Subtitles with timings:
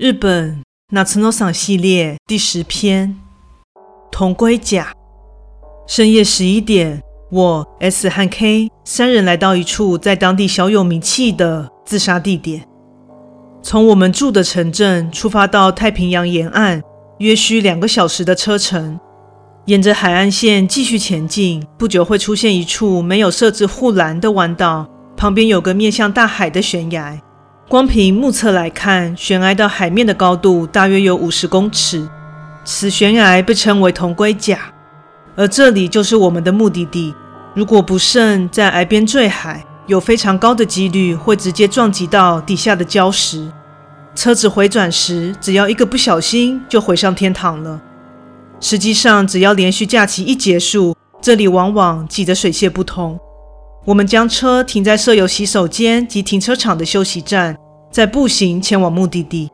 [0.00, 3.18] 日本夏の赏系列第十篇，
[4.10, 4.94] 铜龟甲。
[5.86, 12.66] 深夜十一点，我 S 和 K 三人来到一处在当地小有名气的自杀地点。
[13.62, 16.80] 从我们住的城镇出发到太平洋沿岸，
[17.18, 18.98] 约需两个小时的车程。
[19.66, 27.20] 沿着海岸线继续前进，不久会出现一处没有设置护栏的弯道，旁边有个面向大海的悬崖。
[27.70, 32.04] 光凭目测来看，悬崖到海面的高度大约有五十公尺。
[32.64, 34.58] 此悬崖被称为铜龟甲，
[35.36, 37.14] 而这里就是我们的目的地。
[37.54, 43.48] 如果不慎在崖边坠海，有非常高的几率会直接撞击到底下的礁石。
[44.16, 47.80] 车子回转时，只要一个不小心就回上天堂了。
[48.58, 53.16] 实际上，只要连续假期一结束，这里往往挤得水泄不通。
[53.86, 57.56] 我们将车停在设有洗手间及停车场的休息站，
[57.90, 59.50] 再步行前往目的地。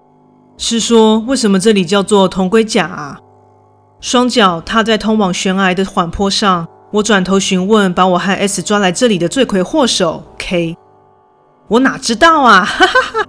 [0.59, 3.19] 是说，为什么这里叫做铜龟甲啊？
[4.01, 10.77] 双脚踏在通往悬崖的缓坡上，我转头询问把我和 S 抓来这里的罪魁祸首 K。
[11.69, 12.65] 我哪知道啊！
[12.65, 13.27] 哈哈哈。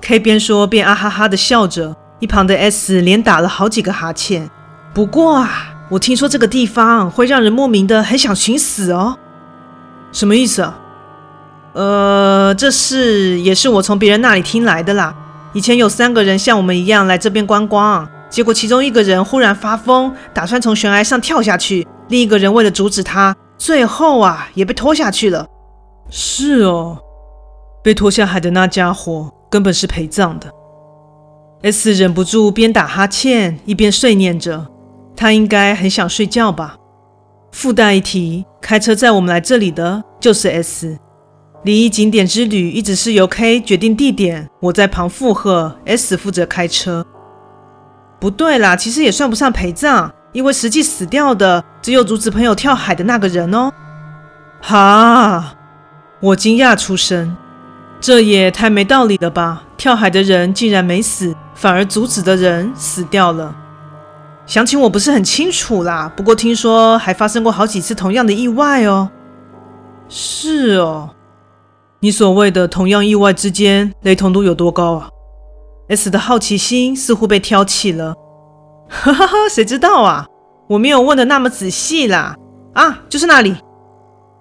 [0.00, 4.48] K 边说边啊哈哈的笑着，一旁的 S 连打了好几个哈欠。
[4.92, 9.18] 不过啊，我听说这个地方会让人莫名的很想寻死哦。
[10.14, 10.78] 什么意思啊？
[11.72, 15.12] 呃，这事也是我从别人那里听来的啦。
[15.52, 25.44] 以前有三个人像我们一样来这边观光，结果其中一个人忽然发疯，打算从悬崖上跳下去，另一个人为了阻止他，最后啊也被拖下去了。
[26.08, 26.96] 是哦，
[27.82, 30.48] 被拖下海的那家伙根本是陪葬的。
[31.62, 34.68] S 忍不住边打哈欠一边碎念着，
[35.16, 36.76] 他应该很想睡觉吧。
[37.54, 40.98] 附带一提，开车载我们来这里的就是 S。
[41.62, 47.06] 灵异景点之旅一直是由 K 决定地点，我在旁附和，S 负责开车。
[48.18, 53.72] 不对啦，其实也算不上陪葬，因为实际死掉的只有阻止朋友跳海的那个人哦。
[54.60, 55.54] 哈，
[56.18, 57.36] 我惊讶出声，
[58.00, 59.62] 这也太没道理了吧？
[59.76, 63.54] 跳海的人竟然没死，反而阻止的人死掉了。
[64.46, 69.08] 详情我不是很清楚啦，不过听说还发生过好几次同样的意外哦。
[70.08, 71.10] 是哦，
[72.00, 75.08] 你所谓的同样意外之间雷同度有多高啊
[75.88, 78.14] ？S 的好奇心似乎被挑起了。
[78.88, 80.26] 哈哈哈，谁知道啊？
[80.68, 82.36] 我没有问的那么仔细啦。
[82.74, 83.56] 啊，就是那里。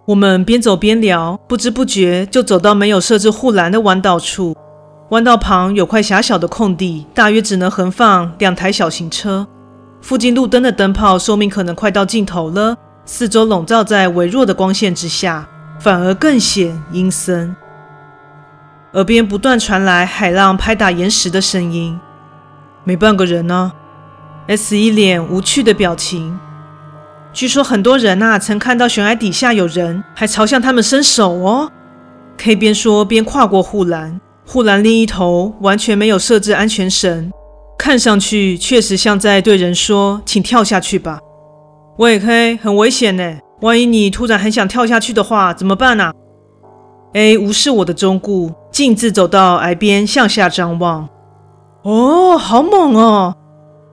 [0.06, 4.54] 我们边走边聊，不知不觉就走到没有设置护栏的弯道处。
[5.12, 9.48] 弯道旁有块狭小的空地，大约只能横放两台小型车。
[10.04, 12.76] 附近路灯的灯泡寿命可能快到尽头了，
[13.06, 15.48] 四周笼罩在微弱的光线之下，
[15.80, 17.56] 反而更显阴森。
[18.92, 21.98] 耳边不断传来海浪拍打岩石的声音，
[22.84, 23.72] 没半个人呢。
[24.48, 26.38] S 一脸无趣的表情。
[27.32, 31.72] 据说很多人呐，曾看到悬崖底下有人，还朝向他们伸手哦。
[32.36, 37.32] K 边说边跨过护栏，护栏另一头完全没有设置安全绳。
[37.84, 41.20] 看上去确实像在对人说：“请跳下去吧。”
[42.00, 43.40] 喂，K，很危险呢。
[43.60, 46.14] 万一你突然很想跳下去的话，怎么办呢
[47.12, 51.10] ？A 无视我的忠告，径自走到崖边向下张望。
[51.82, 53.36] 哦，好猛哦！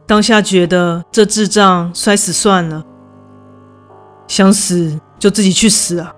[0.06, 2.84] 当下觉得这智障摔死算了，
[4.28, 6.12] 想死就自己去死啊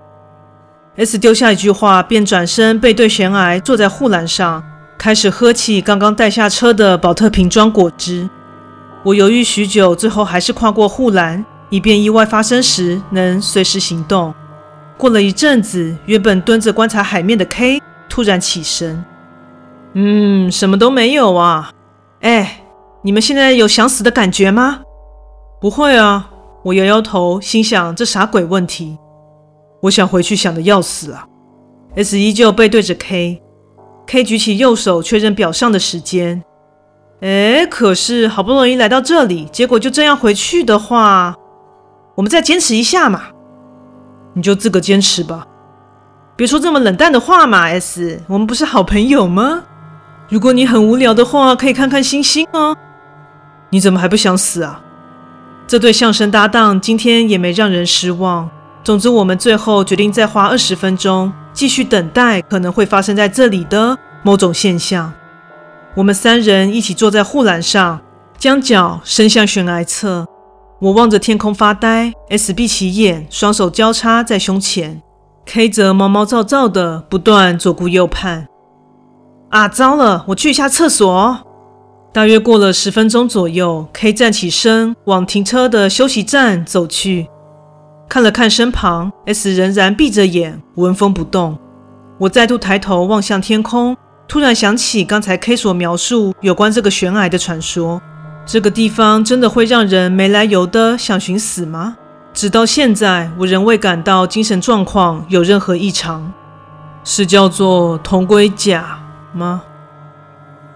[0.97, 4.63] ！S 丢下一句话，便转身背对悬崖，坐在护栏上。
[5.03, 8.31] 开始喝起刚刚带下车的宝特瓶装果汁。
[9.03, 14.33] 我犹豫许久，最后还是跨过护栏，以便意外发生时能随时行动。
[14.97, 19.05] 过了一阵子，原本蹲着观察海面的 K 突然起身
[19.95, 21.73] ：“嗯，什么都没有啊。
[22.21, 22.63] 哎，
[23.03, 24.83] 你们现在有想死的感觉吗
[25.61, 26.31] ？”“不会啊。”
[26.63, 28.97] 我摇摇头，心想：“这啥鬼问题？
[29.81, 31.27] 我想回去想得要死啊。
[31.97, 33.43] ”S 依旧背对着 K。
[34.07, 36.43] K 举起右手确认表上的时间。
[37.21, 41.37] 哎，可是好不容易来到这里，结果就这样回去的话，
[42.17, 43.23] 我们再坚持一下嘛。
[44.35, 45.47] 你就自个坚持吧，
[46.35, 47.63] 别说这么冷淡的话嘛。
[47.69, 49.63] S，我们不是好朋友吗？
[50.29, 52.77] 如果你很无聊的话，可以看看星星哦。
[53.71, 54.83] 你怎么还不想死啊？
[55.67, 58.51] 这对相声搭档今天也没让人失望。
[58.83, 61.33] 总之，我们最后决定再花二十分钟。
[61.53, 65.13] 继续等待可能会发生在这里的某种现象。
[65.95, 68.01] 我们三人一起坐在护栏上，
[68.39, 70.27] 将脚伸向悬崖侧。
[70.81, 75.01] 我望着天空发呆，S 闭起眼，双手交叉在胸前
[75.47, 78.49] ，K 则毛毛躁躁的不断左顾右盼。
[79.51, 81.39] 啊，糟了，我去一下厕所。
[82.13, 87.29] 大约过了十分钟左右，K 站起身往停车的休息站走去，
[88.13, 91.59] 看了看身旁，S 仍然闭着眼，纹风不动。
[92.19, 93.97] 我再度抬头望向天空，
[94.29, 98.03] 突然想起刚才 K 所描述有关这个悬崖的传说。
[98.45, 101.97] 这个地方真的会让人没来由的想寻死吗？
[102.35, 106.31] 直到现在，我仍未感到精神状况有任何异常。
[107.05, 108.99] 是叫做同归甲
[109.33, 109.63] 吗？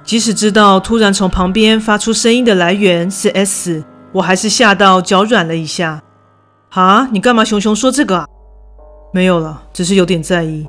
[0.03, 6.01] 即使知道突然从旁边发出声音的来源是 S，我还是吓到脚软了一下。
[6.77, 8.27] 啊，你干嘛熊熊说这个啊？
[9.11, 10.69] 没有了，只是有点在意。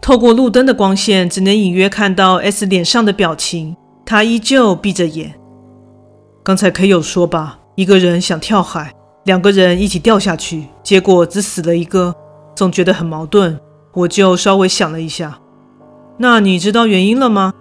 [0.00, 3.76] 透过路灯的光线，只能隐约看到 S 脸上的表情，
[4.06, 5.34] 他依旧闭着眼。
[6.42, 8.94] 刚才 K 有说吧，一个人想跳海，
[9.24, 12.14] 两个人一起掉下去，结果只死了一个，
[12.56, 13.60] 总觉得很矛盾。
[13.92, 15.38] 我就稍微想了一下，
[16.16, 17.52] 那你知道原因了吗？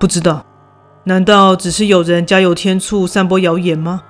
[0.00, 0.44] 不知道，
[1.04, 4.02] 难道只是有人加油添醋，散播谣言吗？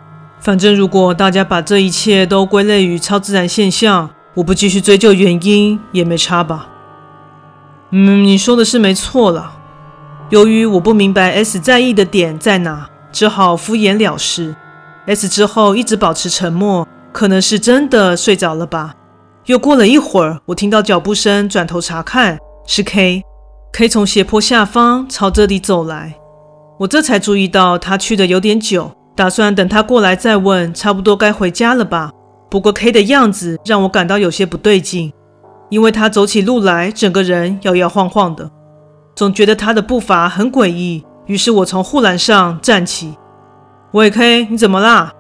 [0.42, 6.68] 反正如果大家把这一切都归类于超自然现象，我不继续追究原因也没差吧。
[7.92, 9.52] 嗯，你说的是没错了。
[10.30, 14.56] 由于我不明白 S 在意的点在哪，只好敷衍了事。
[15.06, 18.94] S 之后一直保持沉默，可能是真的睡着了吧。
[19.46, 22.36] 又过了一会儿，我听到脚步声，转头查看，
[22.66, 23.22] 是 K。
[23.72, 26.16] K 从斜坡下方朝这里走来，
[26.80, 32.10] 我这才注意到他去的有点久，打算等他过来再问，差不多该回家了吧。
[32.50, 35.12] 不过 K 的样子让我感到有些不对劲，
[35.70, 38.50] 因为他走起路来整个人摇摇晃晃的，
[39.14, 41.04] 总觉得他的步伐很诡异。
[41.26, 43.16] 于是我从护栏上站起，
[43.92, 45.12] 喂，K，你怎么啦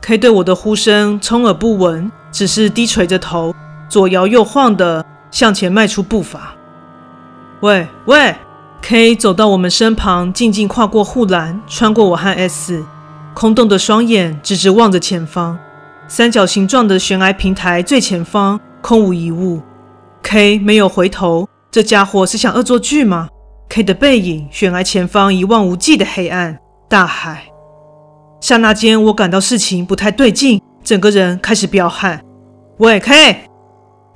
[0.00, 2.10] ？K 对我的呼声充耳不闻。
[2.32, 3.52] 只是低垂着头，
[3.88, 6.54] 左摇右晃地向前迈出步伐。
[7.60, 8.36] 喂喂
[8.80, 12.84] ，K 走到我们身旁，静静跨过护栏，穿过我和 S，
[13.40, 15.58] 空洞的双眼直直望着前方。
[16.06, 19.62] 三角形状的悬崖平台最前方空无一物。
[20.22, 23.30] K 没有回头，这家伙是想恶作剧吗
[23.70, 27.44] ？K 的背影，悬崖前方一望无际的黑暗，大海。
[28.42, 30.60] 刹那间，我感到事情不太对劲。
[30.84, 32.22] 整个人开始飙汗，
[32.76, 33.44] 喂，K！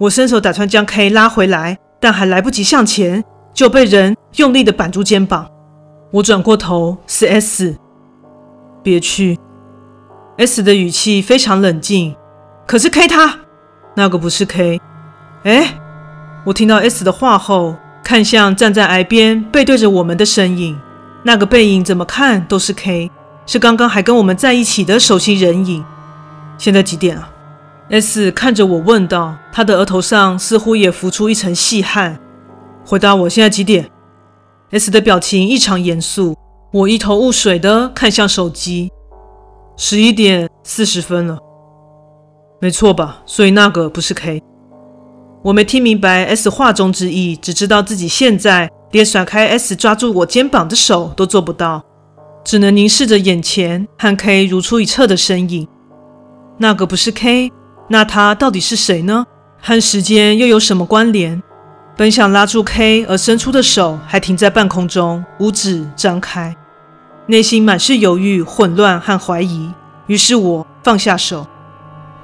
[0.00, 3.24] 我伸手打算将 K 拉回来，但还来不及向前，
[3.54, 5.48] 就被人用力地扳住肩膀。
[6.10, 7.74] 我转过头，是 S。
[8.84, 9.36] 别去。
[10.36, 12.14] S 的语气非常冷静。
[12.66, 13.40] 可是 K 他，
[13.94, 14.80] 那个不是 K。
[15.42, 15.78] 哎，
[16.44, 20.78] 我听到 S 的话后，看向站在崖边背对着我们的身影，
[21.22, 23.10] 那个背影怎么看都是 K，
[23.46, 25.84] 是刚刚还跟我们在一起的熟悉人影。
[26.56, 27.30] 现在几点啊
[27.90, 32.18] ？S 看着我问道，他的额头上似乎也浮出一层细汗。
[32.86, 33.90] 回答我，现在几点
[34.70, 36.36] ？S 的表情异常严肃。
[36.74, 38.90] 我一头雾水的看向手机，
[39.76, 41.38] 十一点四十分了。
[42.60, 43.22] 没错吧？
[43.24, 44.42] 所以那个不是 K。
[45.44, 51.80] 我没听明白 S 话中之意，只知道自己现在连甩开 S 抓住我肩膀的手都做不到，
[52.42, 55.68] 只能凝视着眼前和 K 如出一辙的身影。
[56.58, 57.52] 那个不是 K，
[57.88, 59.24] 那他到底是谁呢？
[59.62, 61.40] 和时间又有什么关联？
[61.96, 66.52] 本想拉住 K 而伸出的手还停在半空中，五指张开，
[67.26, 69.72] 内心满是犹豫、混乱和怀疑。
[70.06, 71.46] 于是我放下手。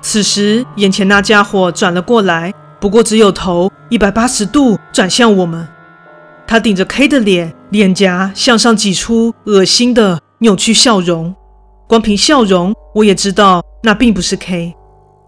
[0.02, 5.66] 此时，眼前那家伙转了过来，不过只有头一百八十度转向我们。
[6.46, 11.34] 他顶着 K 的脸，脸颊向上挤出恶心的扭曲笑容。
[11.86, 14.74] 光凭笑容，我也知道那并不是 K。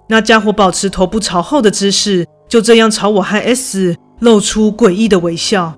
[0.09, 5.75] 那家伙保持头部朝后的姿势，就这样朝我和 S 露出诡异的微笑。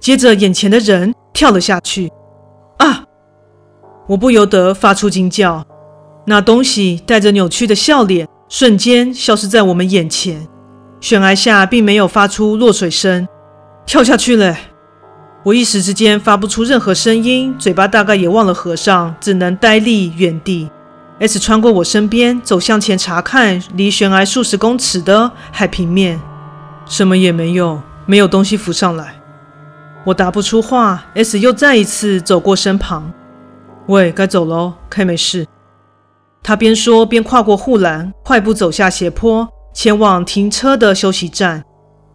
[0.00, 2.10] 接着，眼前的人跳了下去。
[2.78, 3.04] 啊！
[4.06, 5.64] 我不由得发出惊叫。
[6.26, 10.46] 那东西带着扭曲的笑脸，瞬间消失在我们眼前。
[11.00, 13.28] 悬崖下并没有发出落水声，
[13.84, 14.56] 跳下去了。
[15.42, 20.70] 我一时之间发不出任何声音，嘴巴大概也忘了合上，只能呆立原地。
[21.18, 26.18] S 穿过我身边，走向前查看离悬崖数十公尺的海平面，
[26.86, 29.20] 什么也没有，没有东西浮上来。
[30.06, 33.12] 我答不出话，S 又再一次走过身旁。
[33.88, 35.46] 喂，该走喽，K 没事。
[36.42, 41.62] 他边说边跨过护栏，快步走下斜坡，前往停车的休息站。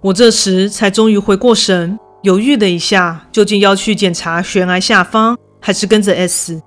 [0.01, 1.99] 我这时才终于回过神。
[2.23, 6.61] 犹豫了一下，究竟要去检查悬崖下方，还是跟着 S？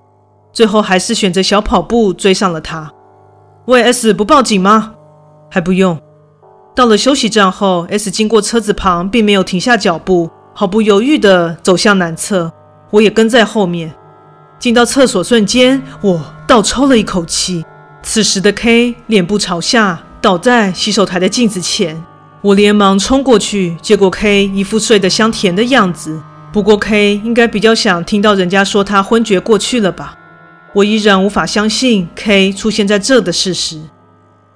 [0.51, 2.91] 最后还是选择小跑步追上了他。
[3.65, 4.95] 喂，S 不报警吗？
[5.51, 5.99] 还不用。
[6.73, 12.51] 到了休息站后，S 经过车子旁，并没有停下脚步，毫不犹豫地走向男厕，
[12.91, 13.93] 我也跟在后面。
[14.63, 17.65] 进到厕所瞬间，我倒抽了一口气。
[18.01, 22.01] 此时的 K 脸部朝下，倒在洗手台的镜子前。
[22.41, 26.17] 我连忙冲过去，结果 K 一副睡得香甜的样子。
[26.53, 30.17] 不过 K 应该比较想听到人家说他昏厥过去了吧？
[30.73, 33.81] 我依然无法相信 K 出现在这的事实。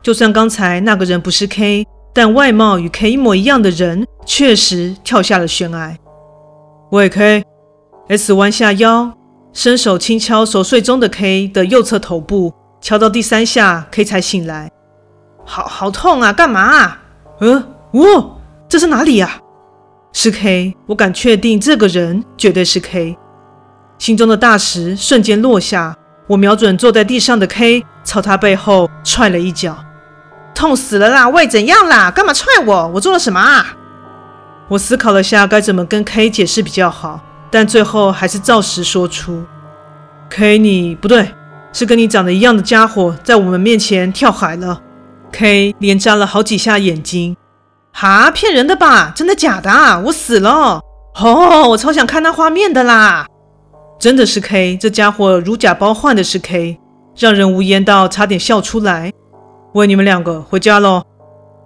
[0.01, 5.97] 就算刚才那个人不是 K，但外貌与 K 一模一样的人确实跳下了悬崖。
[6.91, 9.11] 喂，K，S 弯下腰，
[9.57, 14.69] 伸手轻敲熟睡中的 K 的右侧头部，敲到第三下，K 才醒来。
[15.43, 16.31] 好好痛啊！
[16.31, 17.01] 干嘛啊？
[17.39, 17.63] 呃。
[17.93, 18.37] 哦，
[18.69, 19.39] 这是哪里呀？
[20.13, 23.17] 是 K，我敢确定这个人绝对是 K。
[23.97, 25.97] 心中的大石瞬间落下，
[26.27, 29.75] 我瞄准坐在地上的 K，朝他背后踹了一脚。
[30.53, 31.27] 痛死了啦！
[31.29, 32.11] 喂，怎样啦？
[32.11, 32.91] 干嘛踹我？
[32.93, 33.75] 我做了什么啊？
[34.67, 39.43] 我思考了下该怎么跟 K 解释比较好，但最后还是照实说出
[40.29, 41.31] ：K，你不对，
[41.71, 44.81] 是跟你长得一样的家伙在我们面前跳海了。
[45.31, 47.35] K 连眨了好几下眼睛。
[47.93, 49.11] 哈，骗人的吧？
[49.15, 49.69] 真的假的？
[50.05, 50.81] 我死了！
[51.19, 53.25] 哦，我超想看那画面的啦！
[53.99, 56.79] 真的是 K，这家伙如假包换的是 K，
[57.17, 59.11] 让人无言到差点笑出来。
[59.73, 61.03] 喂，你们两个回家喽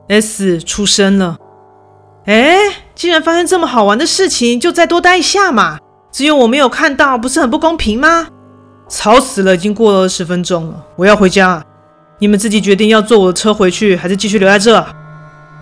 [0.07, 1.37] ！S 出声了。
[2.25, 2.57] 哎，
[2.93, 5.79] 既然发生这么好玩的事情，就再多待一下嘛。
[6.11, 8.27] 只有我没有看到，不是很不公平吗？
[8.87, 11.63] 吵死了，已经过了二十分钟了，我要回家。
[12.19, 14.85] 你们自己决定要坐我的车回去，还是继续留在这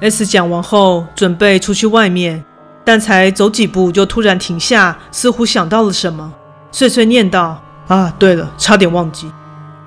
[0.01, 2.43] ？S 讲完后，准备出去外面，
[2.83, 6.33] 但才走几步就突然停下，似乎想到了什么，
[6.71, 9.31] 碎碎念道：“啊，对了，差点忘记。”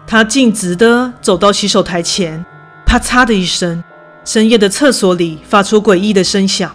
[0.06, 2.44] 他径直的走到洗手台前，
[2.86, 3.82] 啪嚓的一声，
[4.24, 6.74] 深夜的厕所里发出诡异的声响，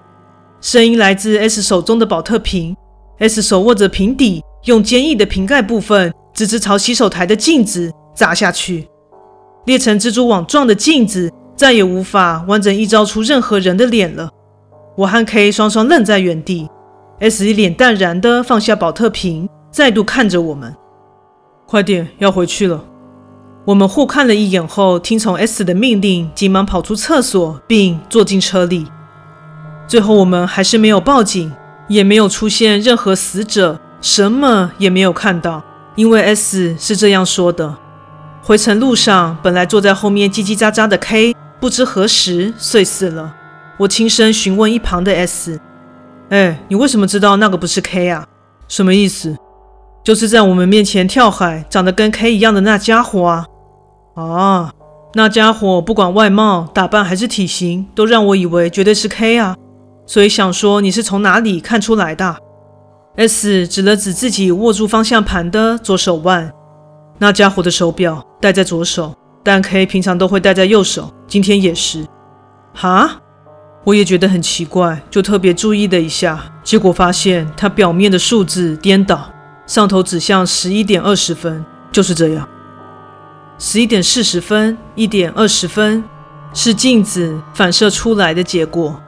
[0.61, 2.75] 声音来自 S 手中的宝特瓶。
[3.19, 8.87] S 手握着瓶底，用坚毅的瓶盖部分直直朝洗手台的镜子砸下去，
[9.65, 11.31] 裂成蜘蛛网状的镜子。
[11.55, 14.29] 再也无法完整映照出任何人的脸了。
[14.95, 16.69] 我和 K 双双愣在原地
[17.19, 20.75] ，S 一脸淡然地放下宝特瓶，再度看着我们。
[21.65, 22.85] 快点，要回去了。
[23.67, 28.87] 我们互看了一眼后，听从 S 的命令，急忙跑出厕所，并坐进车里。
[29.85, 31.51] 最后，我们还是没有报警，
[31.89, 35.61] 也没有出现任何死者，什么也没有看到，
[35.95, 37.75] 因为 S 是这样说的。
[38.41, 41.35] 回程路上，本来坐在后面叽叽喳喳的 K。
[41.59, 43.35] 不知何时睡死了。
[43.79, 45.59] 我轻声询问一旁的 S：“
[46.29, 48.25] 哎，你为什么知道那个不是 K 啊？
[48.69, 49.35] 什么意思？
[50.05, 53.45] 就是在我们面前跳海，长得跟 K 一样的那家伙啊！
[54.17, 54.73] 啊，
[55.13, 59.55] 那家伙不管外貌、打扮还是体型，都让我以为绝对是 K 啊！
[60.07, 62.35] 所以想说你是从哪里看出来的
[63.15, 66.51] ？”S 指了指自己握住方向盘的左手腕，
[67.19, 69.13] 那家伙的手表戴在左手。
[69.43, 72.03] 但 K 平常都会戴在右手，今天也是。
[72.73, 73.21] 哈，
[73.83, 79.29] 我也觉得很奇怪，就特别注意了一下，结果发现它表面的数字颠倒，
[79.67, 82.49] 上头指向十一点二十分，就是这样。
[83.59, 86.03] 十一点四十分，一点二十分，
[86.53, 89.01] 是镜子反射出来的结果。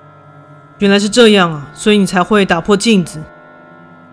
[0.80, 3.22] 原来是这样啊，所以你才会打破镜子。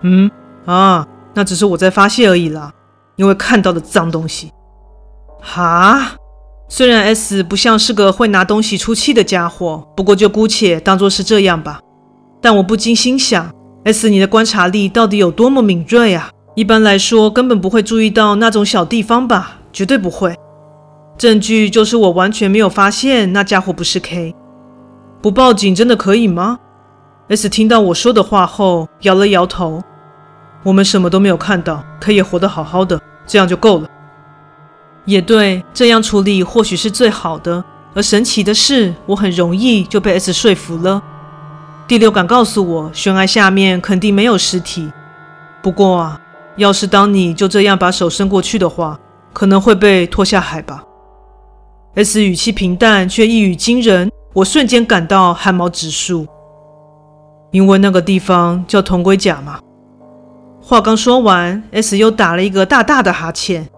[0.02, 0.31] 嗯，
[0.66, 2.71] 啊，那只是我在发泄而已啦，
[3.16, 4.52] 因为看到的脏东西。
[5.40, 6.12] 哈，
[6.69, 11.81] 虽然 S 不像是个会拿东西出气的家伙，不过就姑且当作是这样吧。
[12.43, 13.50] 但我不禁心想
[13.85, 16.28] ，S 你的观察力到底有多么敏锐啊？
[16.57, 19.59] 一般来说根本不会注意到那种小地方吧？
[19.76, 20.35] 绝对不会。
[21.18, 24.35] 证据就是我完全没有发现那家伙不是 K。
[25.21, 26.59] 不报警真的可以吗
[27.28, 29.83] ？S 听到我说的话后摇了摇头。
[30.62, 33.87] 我们什么都没有看到，K 也活得好好的，这样就够了。
[35.04, 37.62] 也对，这样处理或许是最好的。
[37.95, 41.02] 而神奇的是，我很容易就被 S 说服了。
[41.87, 44.90] 第六感告诉我，悬崖下面肯定没有尸体。
[45.62, 46.18] 不过啊，
[46.56, 48.99] 要是当你就这样把手伸过去的话，
[49.37, 50.83] 可能会被拖下海吧。
[51.95, 56.26] S 语气平淡，却一语惊人，我瞬间感到汗毛直竖。
[57.50, 59.59] 因为那个地方叫铜龟甲嘛。
[60.62, 63.69] 话刚说完，S 又打了一个大大的哈欠。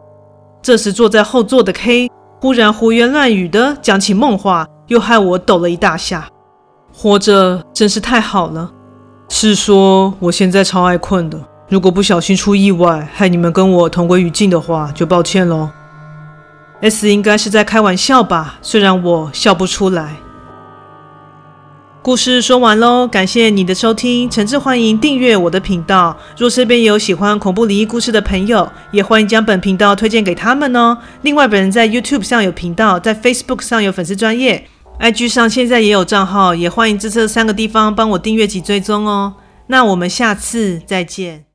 [0.62, 2.08] 这时，坐在后座的 K
[2.40, 6.28] 忽然胡言乱语的讲起梦话，又害我抖了一大下。
[6.94, 8.70] 活着真是太好了。
[9.28, 11.36] 是说我现在超爱困的，
[11.68, 15.68] 如果不小心出意外，害你们跟我同归于尽的话，就抱歉喽。
[16.80, 20.16] S 应该是在开玩笑吧，虽然我笑不出来。
[22.00, 26.16] 故事说完喽，感谢你的收听，诚挚欢迎订阅我的频道。
[26.38, 30.96] 若身边有喜欢恐怖灵异故事的朋友，也欢迎将本频道推荐给他们哦。
[31.22, 34.64] 另外，本人在 YouTube 上有频道，在 Facebook 上有粉丝专业
[35.00, 39.34] ，IG 上现在也有账号，也欢迎在这三个地方帮我订阅及追踪哦。
[39.66, 41.47] 那我们下次再见。